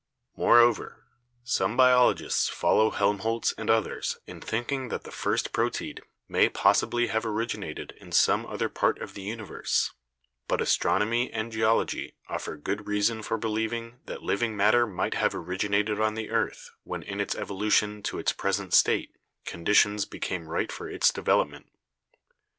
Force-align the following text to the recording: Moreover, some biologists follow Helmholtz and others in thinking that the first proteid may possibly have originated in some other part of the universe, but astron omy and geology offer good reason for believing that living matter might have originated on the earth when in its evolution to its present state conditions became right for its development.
Moreover, 0.35 1.05
some 1.43 1.77
biologists 1.77 2.49
follow 2.49 2.89
Helmholtz 2.89 3.51
and 3.55 3.69
others 3.69 4.17
in 4.25 4.41
thinking 4.41 4.89
that 4.89 5.03
the 5.03 5.11
first 5.11 5.53
proteid 5.53 5.99
may 6.27 6.49
possibly 6.49 7.05
have 7.05 7.23
originated 7.23 7.93
in 8.01 8.11
some 8.11 8.47
other 8.47 8.67
part 8.67 8.97
of 8.99 9.13
the 9.13 9.21
universe, 9.21 9.91
but 10.47 10.59
astron 10.59 11.01
omy 11.03 11.29
and 11.31 11.51
geology 11.51 12.15
offer 12.27 12.55
good 12.57 12.87
reason 12.87 13.21
for 13.21 13.37
believing 13.37 13.99
that 14.07 14.23
living 14.23 14.57
matter 14.57 14.87
might 14.87 15.13
have 15.13 15.35
originated 15.35 15.99
on 15.99 16.15
the 16.15 16.31
earth 16.31 16.71
when 16.81 17.03
in 17.03 17.19
its 17.21 17.35
evolution 17.35 18.01
to 18.01 18.17
its 18.17 18.33
present 18.33 18.73
state 18.73 19.15
conditions 19.45 20.05
became 20.05 20.47
right 20.49 20.71
for 20.71 20.89
its 20.89 21.11
development. 21.13 21.67